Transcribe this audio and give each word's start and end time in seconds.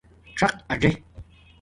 څَق 0.39 0.53
اَژے 0.73 0.91